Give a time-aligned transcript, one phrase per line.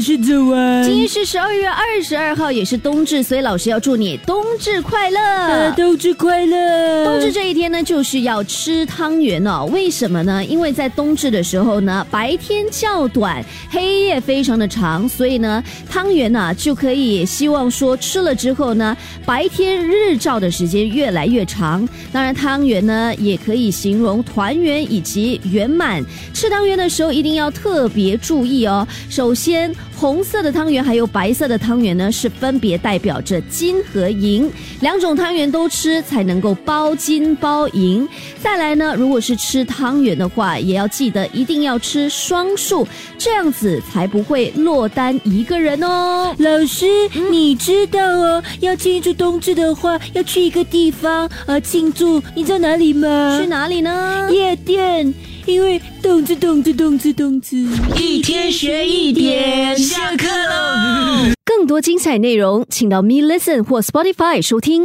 [0.00, 5.20] 今天是十二月二十二号，也是冬至，所以老师要祝你冬至快乐。
[5.20, 7.04] 呃，冬至快乐！
[7.04, 9.68] 冬至这一天呢，就是要吃汤圆哦。
[9.72, 10.44] 为什么呢？
[10.44, 21.88] 因为在冬至的时候呢，白天较短，黑夜非常的长，所以呢，汤圆呢、就可以希望说吃了之后呢，白天日照的时间越来越长。
[22.12, 26.04] 当然，汤圆呢也可以形容团圆以及圆满。
[26.32, 28.86] 吃汤圆的时候一定要特别注意哦。
[29.08, 38.06] 首先，红色的汤圆还有白色的汤圆呢，是分别代表着金和银，两种汤圆都吃才能够包金包银。
[38.38, 46.34] 再来呢，如果是吃汤圆的话，也要记得一定要吃双数，这样子才不会落单一个人哦。
[46.36, 46.84] 老师，
[47.30, 53.38] 你知道哦，要庆祝冬至的话，要去一个地方呃庆祝，你知道哪里吗？
[53.40, 54.28] 去哪里呢？
[54.30, 55.14] 夜店，
[55.46, 57.56] 因为动次动次动次动次。
[58.00, 61.32] 一天学一点，下课喽！
[61.44, 64.82] 更多精彩内容，请到 Me Listen 或 Spotify 收听。